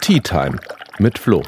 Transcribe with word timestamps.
Tea 0.00 0.20
Time 0.20 0.58
mit 0.98 1.18
Flo. 1.18 1.42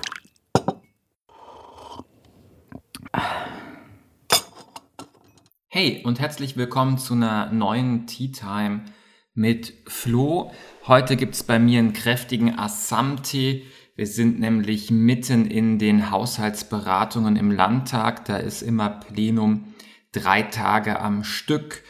Hey 5.69 6.03
und 6.04 6.21
herzlich 6.21 6.59
willkommen 6.59 6.98
zu 6.98 7.14
einer 7.14 7.51
neuen 7.53 8.06
Tea 8.06 8.33
Time 8.33 8.85
mit 9.33 9.72
Flo. 9.87 10.53
Heute 10.87 11.17
gibt 11.17 11.37
es 11.37 11.43
bei 11.43 11.59
mir 11.59 11.79
einen 11.79 11.95
kräftigen 11.95 12.59
Assam-Tee. 12.59 13.65
Wir 13.97 14.07
sind 14.07 14.41
nämlich 14.41 14.91
mitten 14.91 15.47
in 15.47 15.79
den 15.79 16.11
Haushaltsberatungen 16.11 17.37
im 17.37 17.50
Landtag. 17.50 18.27
Da 18.27 18.37
ist 18.37 18.61
immer 18.61 18.91
Plenum 18.91 19.73
drei 20.12 20.43
Tage 20.43 21.00
am 21.00 21.25
Stück 21.25 21.82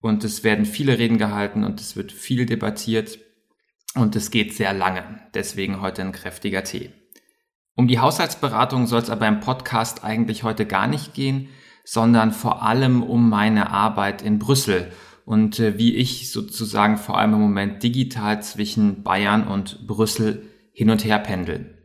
und 0.00 0.22
es 0.22 0.44
werden 0.44 0.66
viele 0.66 0.98
Reden 0.98 1.18
gehalten 1.18 1.64
und 1.64 1.80
es 1.80 1.96
wird 1.96 2.12
viel 2.12 2.46
debattiert 2.46 3.18
und 3.94 4.16
es 4.16 4.30
geht 4.30 4.54
sehr 4.54 4.72
lange. 4.72 5.04
Deswegen 5.34 5.80
heute 5.80 6.02
ein 6.02 6.12
kräftiger 6.12 6.64
Tee. 6.64 6.90
Um 7.74 7.88
die 7.88 7.98
Haushaltsberatung 7.98 8.86
soll 8.86 9.00
es 9.00 9.10
aber 9.10 9.26
im 9.28 9.40
Podcast 9.40 10.04
eigentlich 10.04 10.42
heute 10.42 10.66
gar 10.66 10.86
nicht 10.86 11.14
gehen, 11.14 11.48
sondern 11.84 12.32
vor 12.32 12.62
allem 12.62 13.02
um 13.02 13.28
meine 13.28 13.70
Arbeit 13.70 14.22
in 14.22 14.38
Brüssel 14.38 14.92
und 15.24 15.58
äh, 15.58 15.78
wie 15.78 15.94
ich 15.94 16.30
sozusagen 16.30 16.96
vor 16.96 17.18
allem 17.18 17.34
im 17.34 17.40
Moment 17.40 17.82
digital 17.82 18.42
zwischen 18.42 19.02
Bayern 19.02 19.46
und 19.46 19.86
Brüssel 19.86 20.48
hin 20.72 20.90
und 20.90 21.04
her 21.04 21.18
pendeln. 21.18 21.78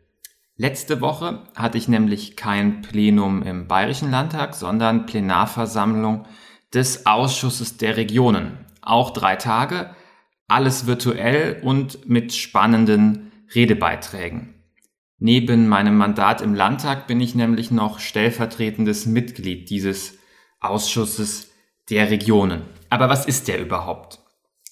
Letzte 0.55 1.02
Woche 1.02 1.44
hatte 1.55 1.77
ich 1.77 1.88
nämlich 1.88 2.35
kein 2.35 2.82
Plenum 2.82 3.44
im 3.44 3.68
Bayerischen 3.68 4.10
Landtag, 4.10 4.55
sondern 4.55 5.05
Plenarversammlung 5.05 6.26
des 6.74 7.05
Ausschusses 7.05 7.77
der 7.77 7.96
Regionen. 7.96 8.66
Auch 8.82 9.12
drei 9.12 9.35
Tage, 9.35 9.91
alles 10.48 10.88
virtuell 10.88 11.60
und 11.62 12.08
mit 12.08 12.34
spannenden 12.34 13.32
Redebeiträgen. 13.54 14.54
Neben 15.20 15.68
meinem 15.68 15.98
Mandat 15.98 16.41
im 16.41 16.54
Landtag 16.54 17.08
bin 17.08 17.20
ich 17.20 17.34
nämlich 17.34 17.71
noch 17.71 17.99
stellvertretendes 17.99 19.05
Mitglied 19.05 19.70
dieses 19.70 20.20
Ausschusses 20.60 21.52
der 21.90 22.10
Regionen. 22.10 22.62
Aber 22.90 23.10
was 23.10 23.26
ist 23.26 23.48
der 23.48 23.60
überhaupt? 23.60 24.20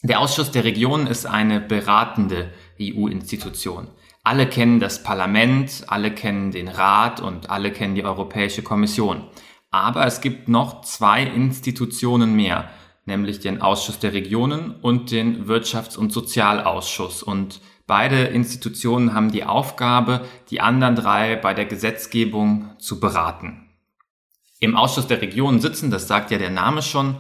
Der 0.04 0.20
Ausschuss 0.20 0.52
der 0.52 0.64
Regionen 0.64 1.08
ist 1.08 1.26
eine 1.26 1.60
beratende 1.60 2.52
EU-Institution. 2.80 3.88
Alle 4.24 4.48
kennen 4.48 4.80
das 4.80 5.02
Parlament, 5.02 5.84
alle 5.88 6.12
kennen 6.12 6.52
den 6.52 6.68
Rat 6.68 7.22
und 7.22 7.50
alle 7.50 7.72
kennen 7.72 7.96
die 7.96 8.06
Europäische 8.06 8.62
Kommission. 8.62 9.24
Aber 9.72 10.06
es 10.06 10.22
gibt 10.22 10.48
noch 10.48 10.82
zwei 10.82 11.24
Institutionen 11.24 12.36
mehr, 12.36 12.70
nämlich 13.06 13.40
den 13.40 13.62
Ausschuss 13.62 14.00
der 14.00 14.14
Regionen 14.14 14.72
und 14.82 15.12
den 15.12 15.48
Wirtschafts- 15.48 15.98
und 15.98 16.12
Sozialausschuss. 16.12 17.24
Und 17.24 17.62
beide 17.88 18.24
Institutionen 18.24 19.14
haben 19.14 19.32
die 19.32 19.44
Aufgabe, 19.44 20.26
die 20.50 20.62
anderen 20.62 20.96
drei 20.96 21.36
bei 21.36 21.54
der 21.54 21.66
Gesetzgebung 21.66 22.72
zu 22.80 23.00
beraten. 23.00 23.70
Im 24.60 24.76
Ausschuss 24.76 25.08
der 25.08 25.22
Regionen 25.22 25.60
sitzen, 25.60 25.92
das 25.92 26.08
sagt 26.08 26.32
ja 26.32 26.38
der 26.38 26.50
Name 26.50 26.82
schon, 26.82 27.18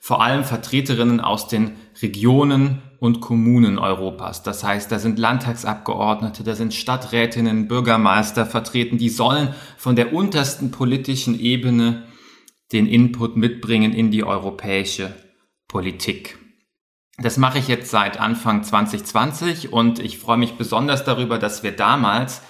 vor 0.00 0.22
allem 0.22 0.44
Vertreterinnen 0.44 1.20
aus 1.20 1.48
den 1.48 1.76
Regionen 2.00 2.82
und 3.00 3.20
Kommunen 3.20 3.78
Europas. 3.78 4.42
Das 4.42 4.64
heißt, 4.64 4.90
da 4.90 4.98
sind 4.98 5.18
Landtagsabgeordnete, 5.18 6.42
da 6.44 6.54
sind 6.54 6.74
Stadträtinnen, 6.74 7.68
Bürgermeister 7.68 8.46
vertreten, 8.46 8.98
die 8.98 9.08
sollen 9.08 9.54
von 9.76 9.96
der 9.96 10.12
untersten 10.12 10.70
politischen 10.70 11.38
Ebene 11.38 12.04
den 12.72 12.86
Input 12.86 13.36
mitbringen 13.36 13.92
in 13.92 14.10
die 14.10 14.24
europäische 14.24 15.14
Politik. 15.68 16.38
Das 17.18 17.36
mache 17.36 17.58
ich 17.58 17.68
jetzt 17.68 17.90
seit 17.90 18.18
Anfang 18.18 18.62
2020 18.64 19.72
und 19.72 19.98
ich 19.98 20.18
freue 20.18 20.38
mich 20.38 20.54
besonders 20.54 21.04
darüber, 21.04 21.38
dass 21.38 21.62
wir 21.62 21.72
damals 21.72 22.42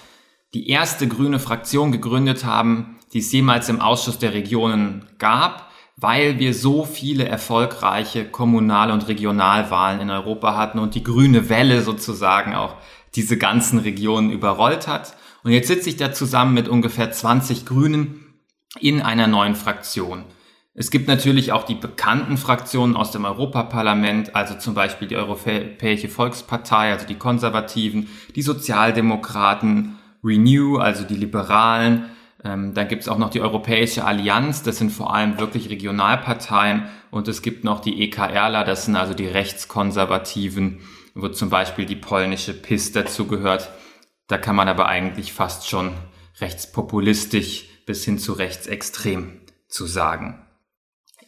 die 0.53 0.69
erste 0.69 1.07
grüne 1.07 1.39
Fraktion 1.39 1.91
gegründet 1.91 2.45
haben, 2.45 2.97
die 3.13 3.19
es 3.19 3.31
jemals 3.31 3.69
im 3.69 3.81
Ausschuss 3.81 4.19
der 4.19 4.33
Regionen 4.33 5.07
gab 5.17 5.69
weil 6.01 6.39
wir 6.39 6.53
so 6.53 6.85
viele 6.85 7.27
erfolgreiche 7.27 8.25
Kommunal- 8.25 8.91
und 8.91 9.07
Regionalwahlen 9.07 9.99
in 9.99 10.09
Europa 10.09 10.55
hatten 10.55 10.79
und 10.79 10.95
die 10.95 11.03
grüne 11.03 11.49
Welle 11.49 11.81
sozusagen 11.81 12.55
auch 12.55 12.75
diese 13.15 13.37
ganzen 13.37 13.79
Regionen 13.79 14.31
überrollt 14.31 14.87
hat. 14.87 15.15
Und 15.43 15.51
jetzt 15.51 15.67
sitze 15.67 15.89
ich 15.89 15.97
da 15.97 16.13
zusammen 16.13 16.53
mit 16.53 16.69
ungefähr 16.69 17.11
20 17.11 17.65
Grünen 17.65 18.33
in 18.79 19.01
einer 19.01 19.27
neuen 19.27 19.55
Fraktion. 19.55 20.23
Es 20.73 20.91
gibt 20.91 21.07
natürlich 21.07 21.51
auch 21.51 21.63
die 21.63 21.75
bekannten 21.75 22.37
Fraktionen 22.37 22.95
aus 22.95 23.11
dem 23.11 23.25
Europaparlament, 23.25 24.35
also 24.35 24.55
zum 24.55 24.75
Beispiel 24.75 25.07
die 25.07 25.17
Europäische 25.17 26.09
Volkspartei, 26.09 26.91
also 26.91 27.05
die 27.05 27.15
Konservativen, 27.15 28.07
die 28.35 28.41
Sozialdemokraten, 28.41 29.97
Renew, 30.23 30.77
also 30.77 31.03
die 31.03 31.15
Liberalen, 31.15 32.05
ähm, 32.43 32.73
dann 32.73 32.87
gibt 32.87 33.01
es 33.01 33.09
auch 33.09 33.17
noch 33.17 33.29
die 33.29 33.41
Europäische 33.41 34.05
Allianz, 34.05 34.63
das 34.63 34.77
sind 34.77 34.91
vor 34.91 35.13
allem 35.13 35.39
wirklich 35.39 35.69
Regionalparteien 35.69 36.85
und 37.11 37.27
es 37.27 37.41
gibt 37.41 37.63
noch 37.63 37.81
die 37.81 38.01
EKRler, 38.03 38.63
das 38.63 38.85
sind 38.85 38.95
also 38.95 39.13
die 39.13 39.27
Rechtskonservativen, 39.27 40.79
wo 41.15 41.27
zum 41.29 41.49
Beispiel 41.49 41.85
die 41.85 41.95
polnische 41.95 42.53
PIS 42.53 42.93
dazugehört. 42.93 43.69
Da 44.27 44.37
kann 44.37 44.55
man 44.55 44.69
aber 44.69 44.87
eigentlich 44.87 45.33
fast 45.33 45.67
schon 45.67 45.91
rechtspopulistisch 46.39 47.65
bis 47.85 48.05
hin 48.05 48.19
zu 48.19 48.33
rechtsextrem 48.33 49.41
zu 49.67 49.85
sagen. 49.85 50.45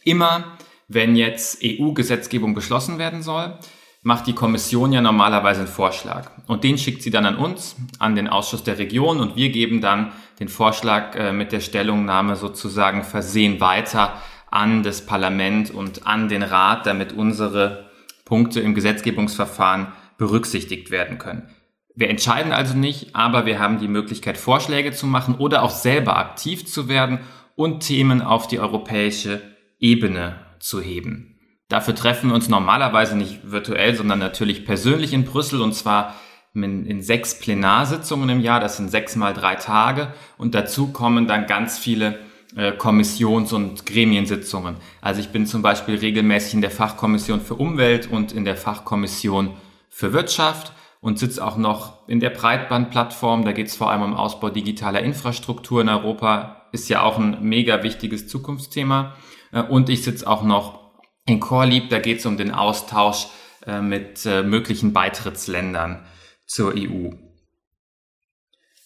Immer 0.03 0.57
wenn 0.93 1.15
jetzt 1.15 1.61
EU-Gesetzgebung 1.63 2.53
beschlossen 2.53 2.97
werden 2.97 3.23
soll, 3.23 3.57
macht 4.03 4.27
die 4.27 4.33
Kommission 4.33 4.91
ja 4.91 4.99
normalerweise 4.99 5.61
einen 5.61 5.69
Vorschlag. 5.69 6.31
Und 6.47 6.63
den 6.63 6.77
schickt 6.77 7.01
sie 7.01 7.11
dann 7.11 7.25
an 7.25 7.37
uns, 7.37 7.75
an 7.99 8.15
den 8.15 8.27
Ausschuss 8.27 8.63
der 8.63 8.77
Region 8.77 9.19
und 9.19 9.35
wir 9.35 9.49
geben 9.49 9.79
dann 9.79 10.11
den 10.39 10.49
Vorschlag 10.49 11.15
äh, 11.15 11.31
mit 11.31 11.51
der 11.51 11.59
Stellungnahme 11.59 12.35
sozusagen 12.35 13.03
versehen 13.03 13.61
weiter 13.61 14.21
an 14.49 14.83
das 14.83 15.05
Parlament 15.05 15.71
und 15.71 16.07
an 16.07 16.27
den 16.27 16.43
Rat, 16.43 16.85
damit 16.85 17.13
unsere 17.13 17.89
Punkte 18.25 18.59
im 18.59 18.73
Gesetzgebungsverfahren 18.73 19.93
berücksichtigt 20.17 20.91
werden 20.91 21.19
können. 21.19 21.49
Wir 21.95 22.09
entscheiden 22.09 22.51
also 22.51 22.75
nicht, 22.75 23.15
aber 23.15 23.45
wir 23.45 23.59
haben 23.59 23.79
die 23.79 23.87
Möglichkeit, 23.87 24.37
Vorschläge 24.37 24.91
zu 24.91 25.05
machen 25.05 25.35
oder 25.35 25.63
auch 25.63 25.69
selber 25.69 26.17
aktiv 26.17 26.65
zu 26.65 26.89
werden 26.89 27.19
und 27.55 27.81
Themen 27.81 28.21
auf 28.21 28.47
die 28.47 28.59
europäische 28.59 29.41
Ebene 29.81 30.35
zu 30.59 30.79
heben. 30.79 31.39
Dafür 31.67 31.95
treffen 31.95 32.29
wir 32.29 32.35
uns 32.35 32.49
normalerweise 32.49 33.17
nicht 33.17 33.51
virtuell, 33.51 33.95
sondern 33.95 34.19
natürlich 34.19 34.65
persönlich 34.65 35.13
in 35.13 35.25
Brüssel 35.25 35.61
und 35.61 35.73
zwar 35.73 36.15
in, 36.53 36.85
in, 36.85 37.01
sechs 37.01 37.39
Plenarsitzungen 37.39 38.29
im 38.29 38.41
Jahr. 38.41 38.59
Das 38.59 38.77
sind 38.77 38.91
sechs 38.91 39.15
mal 39.15 39.33
drei 39.33 39.55
Tage 39.55 40.13
und 40.37 40.53
dazu 40.53 40.91
kommen 40.91 41.27
dann 41.27 41.47
ganz 41.47 41.79
viele 41.79 42.19
äh, 42.55 42.73
Kommissions- 42.73 43.53
und 43.53 43.85
Gremiensitzungen. 43.85 44.75
Also 45.01 45.21
ich 45.21 45.29
bin 45.29 45.45
zum 45.45 45.61
Beispiel 45.61 45.95
regelmäßig 45.95 46.55
in 46.55 46.61
der 46.61 46.71
Fachkommission 46.71 47.39
für 47.39 47.55
Umwelt 47.55 48.11
und 48.11 48.33
in 48.33 48.43
der 48.43 48.57
Fachkommission 48.57 49.55
für 49.89 50.11
Wirtschaft 50.11 50.73
und 50.99 51.17
sitze 51.19 51.43
auch 51.43 51.55
noch 51.57 52.07
in 52.09 52.19
der 52.19 52.31
Breitbandplattform. 52.31 53.45
Da 53.45 53.53
geht 53.53 53.67
es 53.67 53.75
vor 53.77 53.89
allem 53.89 54.03
um 54.03 54.13
Ausbau 54.13 54.49
digitaler 54.49 55.01
Infrastruktur 55.01 55.81
in 55.81 55.89
Europa. 55.89 56.67
Ist 56.73 56.89
ja 56.89 57.01
auch 57.01 57.17
ein 57.17 57.41
mega 57.41 57.83
wichtiges 57.83 58.27
Zukunftsthema. 58.27 59.15
Äh, 59.51 59.61
und 59.61 59.89
ich 59.89 60.03
sitze 60.03 60.27
auch 60.27 60.43
noch 60.43 60.79
in 61.25 61.39
Chorlieb, 61.39 61.89
da 61.89 61.99
geht 61.99 62.19
es 62.19 62.25
um 62.25 62.37
den 62.37 62.51
Austausch 62.51 63.27
äh, 63.65 63.81
mit 63.81 64.25
äh, 64.25 64.43
möglichen 64.43 64.93
Beitrittsländern 64.93 66.05
zur 66.45 66.73
EU. 66.75 67.11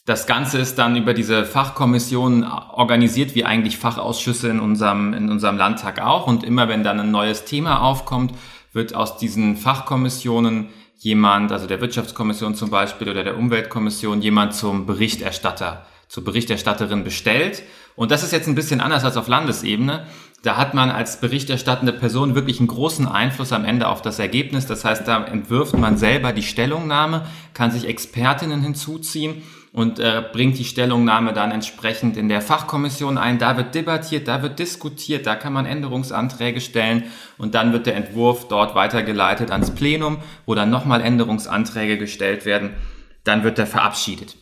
Das 0.06 0.28
Ganze 0.28 0.60
ist 0.60 0.76
dann 0.76 0.96
über 0.96 1.16
diese 1.16 1.46
Fachkommission 1.46 2.44
organisiert, 2.44 3.34
wie 3.34 3.44
eigentlich 3.44 3.78
Fachausschüsse 3.80 4.50
in 4.50 4.60
unserem, 4.60 5.14
in 5.14 5.32
unserem 5.32 5.58
Landtag 5.58 6.00
auch. 6.00 6.28
Und 6.28 6.44
immer 6.44 6.68
wenn 6.68 6.84
dann 6.84 7.00
ein 7.00 7.10
neues 7.10 7.46
Thema 7.46 7.82
aufkommt, 7.82 8.36
wird 8.72 8.94
aus 8.94 9.18
diesen 9.18 9.58
Fachkommissionen 9.58 10.70
jemand, 10.98 11.52
also 11.52 11.66
der 11.66 11.82
Wirtschaftskommission 11.82 12.54
zum 12.54 12.70
Beispiel 12.70 13.10
oder 13.10 13.24
der 13.24 13.38
Umweltkommission, 13.38 14.22
jemand 14.22 14.54
zum 14.54 14.86
Berichterstatter, 14.86 15.88
zur 16.08 16.24
Berichterstatterin 16.24 17.04
bestellt. 17.04 17.64
Und 17.96 18.12
das 18.12 18.22
ist 18.22 18.32
jetzt 18.32 18.48
ein 18.48 18.56
bisschen 18.56 18.82
anders 18.82 19.04
als 19.06 19.18
auf 19.18 19.28
Landesebene. 19.28 20.06
Da 20.46 20.58
hat 20.58 20.76
man 20.76 20.92
als 20.92 21.20
berichterstattende 21.20 21.92
Person 21.92 22.36
wirklich 22.36 22.60
einen 22.60 22.68
großen 22.68 23.08
Einfluss 23.08 23.52
am 23.52 23.66
Ende 23.66 23.88
auf 23.88 24.04
das 24.04 24.20
Ergebnis. 24.20 24.68
Das 24.68 24.86
heißt, 24.86 25.08
da 25.08 25.24
entwirft 25.24 25.76
man 25.76 25.98
selber 25.98 26.34
die 26.34 26.44
Stellungnahme, 26.44 27.26
kann 27.56 27.72
sich 27.72 27.88
Expertinnen 27.88 28.62
hinzuziehen 28.62 29.42
und 29.72 29.98
äh, 29.98 30.24
bringt 30.32 30.60
die 30.60 30.64
Stellungnahme 30.64 31.34
dann 31.34 31.50
entsprechend 31.50 32.16
in 32.16 32.30
der 32.30 32.44
Fachkommission 32.44 33.18
ein. 33.18 33.40
Da 33.40 33.58
wird 33.58 33.74
debattiert, 33.74 34.28
da 34.28 34.44
wird 34.44 34.60
diskutiert, 34.60 35.26
da 35.26 35.36
kann 35.36 35.52
man 35.52 35.66
Änderungsanträge 35.66 36.62
stellen 36.62 37.06
und 37.40 37.56
dann 37.56 37.74
wird 37.74 37.88
der 37.88 37.96
Entwurf 37.96 38.48
dort 38.48 38.76
weitergeleitet 38.76 39.50
ans 39.50 39.72
Plenum, 39.74 40.20
wo 40.46 40.54
dann 40.54 40.70
nochmal 40.70 41.02
Änderungsanträge 41.02 41.98
gestellt 41.98 42.46
werden. 42.46 42.76
Dann 43.24 43.44
wird 43.44 43.58
er 43.58 43.66
verabschiedet. 43.66 44.38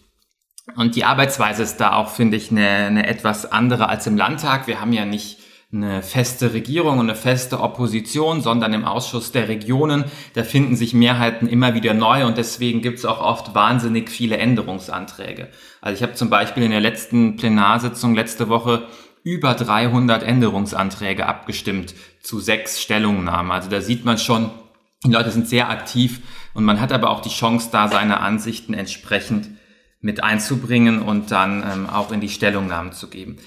Und 0.76 0.98
die 0.98 1.06
Arbeitsweise 1.06 1.64
ist 1.64 1.78
da 1.78 1.94
auch, 1.94 2.10
finde 2.10 2.36
ich, 2.36 2.52
eine, 2.52 2.68
eine 2.68 3.08
etwas 3.08 3.50
andere 3.50 3.88
als 3.88 4.06
im 4.06 4.18
Landtag. 4.18 4.68
Wir 4.68 4.82
haben 4.82 4.92
ja 4.92 5.06
nicht 5.06 5.43
eine 5.74 6.04
feste 6.04 6.54
Regierung 6.54 7.00
und 7.00 7.10
eine 7.10 7.16
feste 7.16 7.60
Opposition, 7.60 8.42
sondern 8.42 8.74
im 8.74 8.86
Ausschuss 8.86 9.32
der 9.32 9.48
Regionen, 9.48 10.06
da 10.36 10.44
finden 10.44 10.76
sich 10.76 10.94
Mehrheiten 10.94 11.48
immer 11.48 11.74
wieder 11.74 11.94
neu 11.94 12.26
und 12.28 12.38
deswegen 12.38 12.82
gibt 12.82 13.00
es 13.00 13.06
auch 13.06 13.20
oft 13.20 13.56
wahnsinnig 13.56 14.10
viele 14.10 14.38
Änderungsanträge. 14.38 15.50
Also 15.82 15.98
ich 15.98 16.04
habe 16.04 16.14
zum 16.14 16.30
Beispiel 16.30 16.64
in 16.64 16.72
der 16.72 16.80
letzten 16.80 17.38
Plenarsitzung 17.38 18.14
letzte 18.14 18.50
Woche 18.50 18.88
über 19.24 19.56
300 19.56 20.22
Änderungsanträge 20.22 21.26
abgestimmt 21.26 21.96
zu 22.22 22.40
sechs 22.40 22.82
Stellungnahmen. 22.82 23.52
Also 23.52 23.70
da 23.70 23.82
sieht 23.82 24.06
man 24.06 24.18
schon, 24.18 24.52
die 25.04 25.12
Leute 25.12 25.32
sind 25.32 25.48
sehr 25.48 25.70
aktiv 25.70 26.22
und 26.54 26.66
man 26.66 26.80
hat 26.80 26.92
aber 26.92 27.10
auch 27.10 27.22
die 27.22 27.30
Chance, 27.30 27.70
da 27.72 27.88
seine 27.88 28.20
Ansichten 28.20 28.74
entsprechend 28.74 29.50
mit 30.02 30.24
einzubringen 30.24 31.02
und 31.02 31.32
dann 31.32 31.64
ähm, 31.64 31.90
auch 31.90 32.12
in 32.12 32.20
die 32.20 32.30
Stellungnahmen 32.30 32.92
zu 32.92 33.10
geben. 33.10 33.38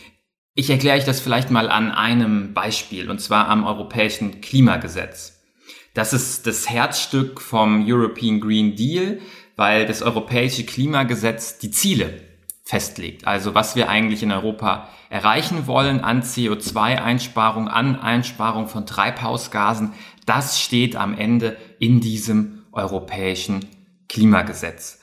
Ich 0.59 0.71
erkläre 0.71 0.97
euch 0.97 1.05
das 1.05 1.21
vielleicht 1.21 1.51
mal 1.51 1.69
an 1.69 1.93
einem 1.93 2.55
Beispiel, 2.55 3.11
und 3.11 3.21
zwar 3.21 3.49
am 3.49 3.67
europäischen 3.67 4.41
Klimagesetz. 4.41 5.45
Das 5.93 6.15
ist 6.15 6.47
das 6.47 6.71
Herzstück 6.71 7.43
vom 7.43 7.85
European 7.87 8.41
Green 8.41 8.75
Deal, 8.75 9.21
weil 9.57 9.85
das 9.85 10.01
europäische 10.01 10.65
Klimagesetz 10.65 11.59
die 11.59 11.71
Ziele 11.71 12.23
festlegt. 12.65 13.27
Also 13.27 13.55
was 13.55 13.77
wir 13.77 13.91
eigentlich 13.91 14.23
in 14.23 14.33
Europa 14.33 14.89
erreichen 15.11 15.67
wollen 15.67 16.01
an 16.01 16.23
CO2-Einsparung, 16.23 17.69
an 17.69 18.01
Einsparung 18.01 18.67
von 18.67 18.87
Treibhausgasen, 18.87 19.93
das 20.25 20.59
steht 20.59 20.97
am 20.97 21.19
Ende 21.19 21.59
in 21.79 22.01
diesem 22.01 22.65
europäischen 22.73 23.67
Klimagesetz. 24.09 25.01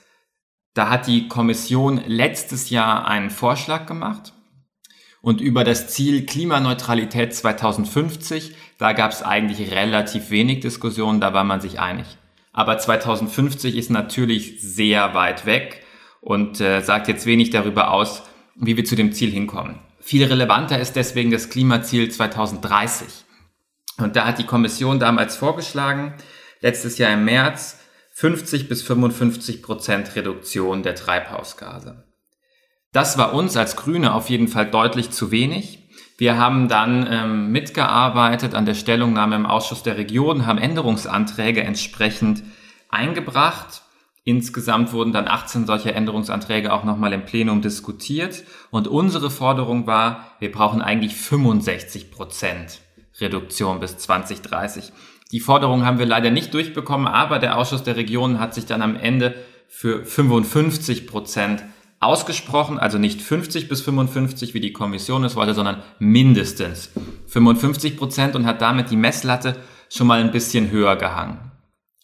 Da 0.74 0.90
hat 0.90 1.06
die 1.06 1.28
Kommission 1.28 2.02
letztes 2.08 2.72
Jahr 2.72 3.06
einen 3.06 3.30
Vorschlag 3.30 3.86
gemacht 3.86 4.34
und 5.24 5.40
über 5.40 5.64
das 5.64 5.88
Ziel 5.88 6.26
Klimaneutralität 6.26 7.34
2050, 7.34 8.56
da 8.78 8.92
gab 8.92 9.14
es 9.14 9.24
eigentlich 9.24 9.72
relativ 9.72 10.32
wenig 10.32 10.60
Diskussionen, 10.60 11.22
da 11.22 11.34
war 11.34 11.46
man 11.46 11.62
sich 11.62 11.80
einig. 11.80 12.06
Aber 12.52 12.78
2050 12.78 13.78
ist 13.78 13.90
natürlich 13.90 14.60
sehr 14.60 15.14
weit 15.14 15.46
weg 15.46 15.86
und 16.20 16.60
äh, 16.60 16.82
sagt 16.82 17.08
jetzt 17.08 17.26
wenig 17.26 17.52
darüber 17.52 17.92
aus, 17.92 18.24
wie 18.56 18.76
wir 18.76 18.84
zu 18.84 18.98
dem 18.98 19.14
Ziel 19.14 19.32
hinkommen. 19.32 19.80
Viel 20.02 20.26
relevanter 20.26 20.78
ist 20.78 20.98
deswegen 20.98 21.32
das 21.32 21.50
Klimaziel 21.50 22.12
2030. 22.12 23.08
Und 24.00 24.18
da 24.18 24.26
hat 24.26 24.40
die 24.40 24.46
Kommission 24.46 25.00
damals 25.00 25.38
vorgeschlagen, 25.38 26.16
letztes 26.60 26.98
Jahr 26.98 27.14
im 27.14 27.24
März, 27.24 27.80
50 28.12 28.68
bis 28.68 28.82
55 28.82 29.64
Prozent 29.64 30.18
Reduktion 30.18 30.84
der 30.84 30.96
Treibhausgase. 30.96 32.13
Das 32.94 33.18
war 33.18 33.34
uns 33.34 33.58
als 33.58 33.76
Grüne 33.76 34.14
auf 34.14 34.30
jeden 34.30 34.48
Fall 34.48 34.70
deutlich 34.70 35.10
zu 35.10 35.32
wenig. 35.32 35.80
Wir 36.20 36.38
haben 36.38 36.68
dann 36.68 37.08
ähm, 37.10 37.52
mitgearbeitet 37.52 38.54
an 38.54 38.68
der 38.68 38.76
Stellungnahme 38.76 39.36
im 39.36 39.48
Ausschuss 39.48 39.82
der 39.82 39.98
Region, 39.98 40.46
haben 40.46 40.60
Änderungsanträge 40.60 41.64
entsprechend 41.64 42.44
eingebracht. 42.90 43.82
Insgesamt 44.26 44.94
wurden 44.94 45.12
dann 45.12 45.28
18 45.28 45.66
solcher 45.66 45.96
Änderungsanträge 45.96 46.72
auch 46.72 46.84
nochmal 46.84 47.14
im 47.14 47.26
Plenum 47.26 47.64
diskutiert. 47.64 48.44
Und 48.70 48.88
unsere 48.88 49.32
Forderung 49.32 49.88
war, 49.88 50.28
wir 50.40 50.52
brauchen 50.52 50.84
eigentlich 50.84 51.16
65 51.16 52.12
Prozent 52.12 52.80
Reduktion 53.20 53.80
bis 53.80 53.98
2030. 53.98 54.94
Die 55.32 55.40
Forderung 55.40 55.84
haben 55.84 55.98
wir 55.98 56.06
leider 56.06 56.30
nicht 56.30 56.54
durchbekommen, 56.54 57.08
aber 57.08 57.40
der 57.40 57.58
Ausschuss 57.58 57.82
der 57.82 57.98
Regionen 57.98 58.40
hat 58.40 58.54
sich 58.54 58.68
dann 58.68 58.84
am 58.84 58.96
Ende 58.96 59.34
für 59.68 60.06
55 60.06 61.08
Prozent 61.08 61.64
ausgesprochen, 62.06 62.78
also 62.80 62.98
nicht 62.98 63.22
50 63.22 63.70
bis 63.70 63.82
55, 63.82 64.54
wie 64.54 64.60
die 64.60 64.74
Kommission 64.74 65.24
es 65.24 65.36
wollte, 65.36 65.54
sondern 65.54 65.82
mindestens 66.00 66.92
55 67.28 67.98
Prozent 67.98 68.36
und 68.36 68.46
hat 68.46 68.62
damit 68.62 68.92
die 68.92 68.98
Messlatte 68.98 69.58
schon 69.90 70.08
mal 70.08 70.20
ein 70.20 70.32
bisschen 70.32 70.72
höher 70.72 70.96
gehangen. 70.96 71.52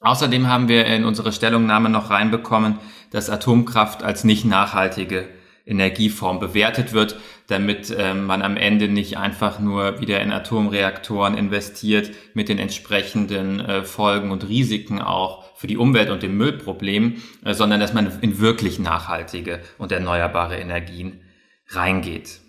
Außerdem 0.01 0.47
haben 0.47 0.69
wir 0.69 0.85
in 0.85 1.03
unsere 1.03 1.31
Stellungnahme 1.31 1.89
noch 1.89 2.09
reinbekommen, 2.09 2.79
dass 3.11 3.29
Atomkraft 3.29 4.03
als 4.03 4.23
nicht 4.23 4.45
nachhaltige 4.45 5.27
Energieform 5.69 6.39
bewertet 6.39 6.93
wird, 6.93 7.15
damit 7.47 7.91
äh, 7.91 8.13
man 8.13 8.41
am 8.41 8.57
Ende 8.57 8.87
nicht 8.87 9.17
einfach 9.17 9.59
nur 9.59 10.01
wieder 10.01 10.19
in 10.21 10.31
Atomreaktoren 10.31 11.37
investiert 11.37 12.11
mit 12.33 12.49
den 12.49 12.59
entsprechenden 12.59 13.59
äh, 13.59 13.83
Folgen 13.83 14.31
und 14.31 14.47
Risiken 14.49 15.01
auch 15.01 15.55
für 15.55 15.67
die 15.67 15.77
Umwelt 15.77 16.09
und 16.09 16.23
dem 16.23 16.37
Müllproblem, 16.37 17.21
äh, 17.45 17.53
sondern 17.53 17.79
dass 17.79 17.93
man 17.93 18.19
in 18.21 18.39
wirklich 18.39 18.79
nachhaltige 18.79 19.61
und 19.77 19.91
erneuerbare 19.91 20.57
Energien 20.57 21.21
reingeht. 21.67 22.41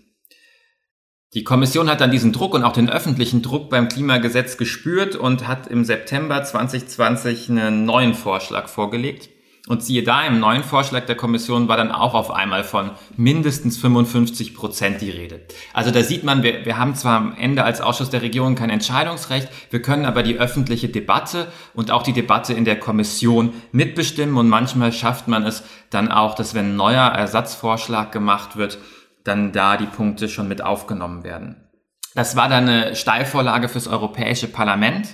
Die 1.32 1.44
Kommission 1.44 1.88
hat 1.88 2.00
dann 2.00 2.11
diesen 2.11 2.32
Druck 2.32 2.55
und 2.55 2.64
auch 2.64 2.73
den 2.73 2.90
öffentlichen 2.90 3.40
Druck 3.40 3.70
beim 3.70 3.88
Klimagesetz 3.88 4.56
gespürt 4.56 5.14
und 5.14 5.46
hat 5.46 5.69
im 5.69 5.84
September 5.84 6.43
2020 6.43 7.50
einen 7.50 7.84
neuen 7.84 8.14
Vorschlag 8.14 8.69
vorgelegt 8.69 9.28
und 9.68 9.82
siehe 9.82 10.02
da, 10.02 10.24
im 10.24 10.40
neuen 10.40 10.64
Vorschlag 10.64 11.06
der 11.06 11.16
Kommission 11.16 11.68
war 11.68 11.76
dann 11.76 11.92
auch 11.92 12.14
auf 12.14 12.30
einmal 12.30 12.64
von 12.64 12.92
mindestens 13.16 13.76
55 13.78 14.54
Prozent 14.54 15.00
die 15.00 15.10
Rede. 15.10 15.42
Also 15.74 15.90
da 15.90 16.02
sieht 16.02 16.24
man, 16.24 16.42
wir, 16.42 16.64
wir 16.64 16.78
haben 16.78 16.94
zwar 16.94 17.16
am 17.18 17.34
Ende 17.36 17.64
als 17.64 17.80
Ausschuss 17.80 18.10
der 18.10 18.22
Regierung 18.22 18.54
kein 18.54 18.70
Entscheidungsrecht, 18.70 19.48
wir 19.70 19.82
können 19.82 20.06
aber 20.06 20.22
die 20.22 20.38
öffentliche 20.38 20.88
Debatte 20.88 21.46
und 21.74 21.90
auch 21.90 22.02
die 22.02 22.12
Debatte 22.12 22.54
in 22.54 22.64
der 22.64 22.78
Kommission 22.78 23.52
mitbestimmen 23.72 24.36
und 24.36 24.48
manchmal 24.48 24.92
schafft 24.92 25.28
man 25.28 25.44
es 25.44 25.62
dann 25.90 26.10
auch, 26.10 26.34
dass 26.34 26.54
wenn 26.54 26.70
ein 26.70 26.76
neuer 26.76 27.06
Ersatzvorschlag 27.06 28.12
gemacht 28.12 28.56
wird, 28.56 28.78
dann 29.24 29.52
da 29.52 29.76
die 29.76 29.86
Punkte 29.86 30.28
schon 30.28 30.48
mit 30.48 30.62
aufgenommen 30.62 31.24
werden. 31.24 31.56
Das 32.14 32.34
war 32.34 32.48
dann 32.48 32.68
eine 32.68 32.96
Steilvorlage 32.96 33.68
fürs 33.68 33.86
Europäische 33.86 34.48
Parlament. 34.48 35.08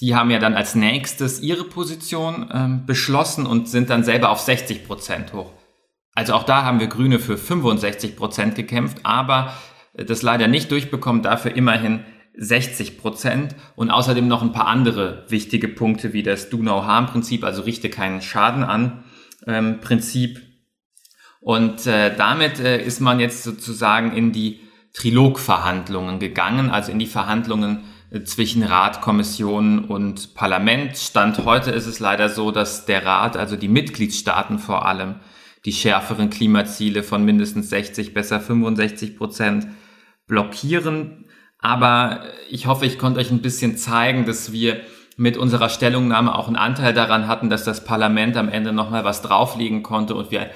Die 0.00 0.14
haben 0.14 0.30
ja 0.30 0.38
dann 0.38 0.54
als 0.54 0.74
nächstes 0.74 1.40
ihre 1.40 1.64
Position 1.64 2.50
ähm, 2.52 2.86
beschlossen 2.86 3.46
und 3.46 3.68
sind 3.68 3.88
dann 3.88 4.04
selber 4.04 4.30
auf 4.30 4.40
60 4.40 4.86
Prozent 4.86 5.32
hoch. 5.32 5.52
Also 6.14 6.34
auch 6.34 6.44
da 6.44 6.64
haben 6.64 6.80
wir 6.80 6.86
Grüne 6.86 7.18
für 7.18 7.36
65 7.38 8.16
Prozent 8.16 8.54
gekämpft, 8.54 8.98
aber 9.04 9.54
äh, 9.94 10.04
das 10.04 10.22
leider 10.22 10.48
nicht 10.48 10.70
durchbekommen, 10.70 11.22
dafür 11.22 11.54
immerhin 11.54 12.04
60 12.36 12.98
Prozent 12.98 13.54
und 13.76 13.90
außerdem 13.90 14.28
noch 14.28 14.42
ein 14.42 14.52
paar 14.52 14.66
andere 14.66 15.24
wichtige 15.28 15.68
Punkte 15.68 16.12
wie 16.12 16.22
das 16.22 16.50
Do-No-Harm-Prinzip, 16.50 17.44
also 17.44 17.62
richte 17.62 17.88
keinen 17.88 18.20
Schaden 18.20 18.62
an 18.64 19.04
ähm, 19.46 19.80
Prinzip. 19.80 20.42
Und 21.40 21.86
äh, 21.86 22.14
damit 22.14 22.60
äh, 22.60 22.82
ist 22.82 23.00
man 23.00 23.20
jetzt 23.20 23.42
sozusagen 23.42 24.12
in 24.12 24.32
die 24.32 24.60
Trilogverhandlungen 24.92 26.18
gegangen, 26.18 26.70
also 26.70 26.90
in 26.90 26.98
die 26.98 27.06
Verhandlungen 27.06 27.84
zwischen 28.24 28.62
Rat, 28.62 29.00
Kommission 29.00 29.84
und 29.84 30.34
Parlament. 30.34 30.96
Stand 30.96 31.44
heute 31.44 31.70
ist 31.70 31.86
es 31.86 31.98
leider 31.98 32.28
so, 32.28 32.50
dass 32.50 32.86
der 32.86 33.04
Rat, 33.04 33.36
also 33.36 33.56
die 33.56 33.68
Mitgliedstaaten 33.68 34.58
vor 34.58 34.86
allem, 34.86 35.16
die 35.64 35.72
schärferen 35.72 36.30
Klimaziele 36.30 37.02
von 37.02 37.24
mindestens 37.24 37.68
60, 37.70 38.14
besser 38.14 38.40
65 38.40 39.16
Prozent 39.16 39.66
blockieren. 40.28 41.24
Aber 41.58 42.22
ich 42.48 42.66
hoffe, 42.66 42.86
ich 42.86 42.98
konnte 42.98 43.18
euch 43.18 43.30
ein 43.30 43.42
bisschen 43.42 43.76
zeigen, 43.76 44.24
dass 44.26 44.52
wir 44.52 44.80
mit 45.16 45.36
unserer 45.36 45.68
Stellungnahme 45.68 46.34
auch 46.34 46.46
einen 46.46 46.56
Anteil 46.56 46.92
daran 46.92 47.26
hatten, 47.26 47.50
dass 47.50 47.64
das 47.64 47.84
Parlament 47.84 48.36
am 48.36 48.48
Ende 48.48 48.72
nochmal 48.72 49.04
was 49.04 49.22
drauflegen 49.22 49.82
konnte 49.82 50.14
und 50.14 50.30
wir 50.30 50.50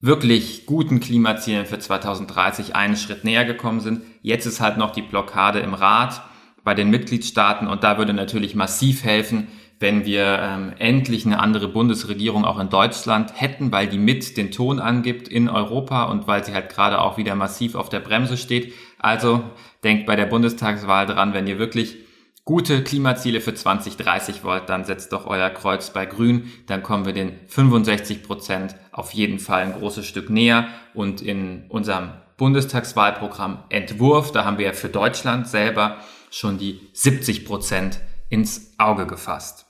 wirklich 0.00 0.66
guten 0.66 0.98
Klimazielen 0.98 1.64
für 1.64 1.78
2030 1.78 2.74
einen 2.74 2.96
Schritt 2.96 3.24
näher 3.24 3.44
gekommen 3.44 3.80
sind. 3.80 4.02
Jetzt 4.20 4.46
ist 4.46 4.60
halt 4.60 4.76
noch 4.76 4.90
die 4.90 5.02
Blockade 5.02 5.60
im 5.60 5.74
Rat 5.74 6.22
bei 6.64 6.74
den 6.74 6.90
Mitgliedstaaten. 6.90 7.66
Und 7.66 7.84
da 7.84 7.98
würde 7.98 8.12
natürlich 8.12 8.54
massiv 8.54 9.04
helfen, 9.04 9.48
wenn 9.82 10.06
wir 10.06 10.38
ähm, 10.40 10.72
endlich 10.78 11.26
eine 11.26 11.40
andere 11.40 11.68
Bundesregierung 11.68 12.44
auch 12.44 12.60
in 12.60 12.68
Deutschland 12.68 13.32
hätten, 13.34 13.72
weil 13.72 13.88
die 13.88 13.98
mit 13.98 14.36
den 14.36 14.52
Ton 14.52 14.78
angibt 14.78 15.26
in 15.26 15.48
Europa 15.48 16.04
und 16.04 16.28
weil 16.28 16.44
sie 16.44 16.54
halt 16.54 16.68
gerade 16.68 17.00
auch 17.00 17.18
wieder 17.18 17.34
massiv 17.34 17.74
auf 17.74 17.88
der 17.88 18.00
Bremse 18.00 18.36
steht. 18.36 18.72
Also 18.98 19.42
denkt 19.82 20.06
bei 20.06 20.14
der 20.14 20.26
Bundestagswahl 20.26 21.06
dran, 21.06 21.34
wenn 21.34 21.48
ihr 21.48 21.58
wirklich 21.58 21.96
gute 22.44 22.82
Klimaziele 22.82 23.40
für 23.40 23.54
2030 23.54 24.44
wollt, 24.44 24.68
dann 24.68 24.84
setzt 24.84 25.12
doch 25.12 25.26
euer 25.26 25.50
Kreuz 25.50 25.90
bei 25.90 26.06
Grün, 26.06 26.50
dann 26.66 26.82
kommen 26.82 27.04
wir 27.04 27.12
den 27.12 27.32
65 27.48 28.22
Prozent 28.22 28.76
auf 28.90 29.12
jeden 29.12 29.38
Fall 29.38 29.62
ein 29.62 29.74
großes 29.74 30.06
Stück 30.06 30.30
näher. 30.30 30.68
Und 30.94 31.20
in 31.20 31.64
unserem 31.68 32.10
Bundestagswahlprogramm 32.36 33.64
Entwurf, 33.68 34.32
da 34.32 34.44
haben 34.44 34.58
wir 34.58 34.74
für 34.74 34.88
Deutschland 34.88 35.46
selber 35.46 35.98
schon 36.32 36.58
die 36.58 36.80
70 36.92 37.44
Prozent 37.44 38.00
ins 38.28 38.74
Auge 38.78 39.06
gefasst. 39.06 39.66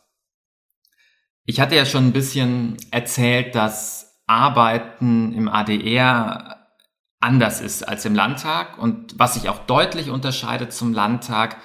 Ich 1.45 1.61
hatte 1.61 1.75
ja 1.75 1.85
schon 1.85 2.07
ein 2.07 2.12
bisschen 2.12 2.76
erzählt, 2.90 3.54
dass 3.54 4.23
Arbeiten 4.26 5.33
im 5.35 5.49
ADR 5.49 6.69
anders 7.21 7.61
ist 7.61 7.87
als 7.87 8.04
im 8.04 8.14
Landtag 8.14 8.78
und 8.78 9.19
was 9.19 9.35
sich 9.35 9.49
auch 9.49 9.59
deutlich 9.66 10.11
unterscheidet 10.11 10.73
zum 10.73 10.92
Landtag, 10.92 11.57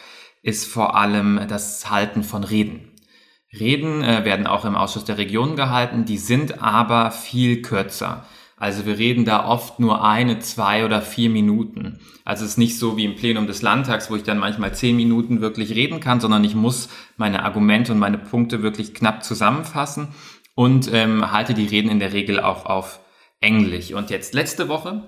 ist 0.41 0.67
vor 0.67 0.95
allem 0.95 1.47
das 1.47 1.89
Halten 1.89 2.23
von 2.23 2.43
Reden. 2.43 2.95
Reden 3.51 4.03
äh, 4.03 4.23
werden 4.25 4.47
auch 4.47 4.65
im 4.65 4.75
Ausschuss 4.75 5.05
der 5.05 5.17
Regionen 5.17 5.55
gehalten, 5.55 6.05
die 6.05 6.17
sind 6.17 6.61
aber 6.61 7.11
viel 7.11 7.61
kürzer. 7.61 8.25
Also 8.59 8.87
wir 8.87 8.97
reden 8.97 9.23
da 9.23 9.45
oft 9.45 9.79
nur 9.79 10.03
eine, 10.03 10.39
zwei 10.39 10.83
oder 10.83 11.03
vier 11.03 11.29
Minuten. 11.29 11.99
Also 12.25 12.43
es 12.43 12.51
ist 12.51 12.57
nicht 12.57 12.79
so 12.79 12.97
wie 12.97 13.05
im 13.05 13.15
Plenum 13.15 13.45
des 13.45 13.61
Landtags, 13.61 14.09
wo 14.09 14.15
ich 14.15 14.23
dann 14.23 14.39
manchmal 14.39 14.73
zehn 14.73 14.95
Minuten 14.95 15.41
wirklich 15.41 15.75
reden 15.75 15.99
kann, 15.99 16.19
sondern 16.19 16.43
ich 16.43 16.55
muss 16.55 16.89
meine 17.17 17.43
Argumente 17.43 17.91
und 17.91 17.99
meine 17.99 18.17
Punkte 18.17 18.63
wirklich 18.63 18.95
knapp 18.95 19.23
zusammenfassen 19.23 20.07
und 20.55 20.91
ähm, 20.91 21.31
halte 21.31 21.53
die 21.53 21.67
Reden 21.67 21.89
in 21.89 21.99
der 21.99 22.13
Regel 22.13 22.39
auch 22.39 22.65
auf 22.65 22.99
Englisch. 23.41 23.93
Und 23.93 24.09
jetzt 24.09 24.33
letzte 24.33 24.67
Woche 24.67 25.03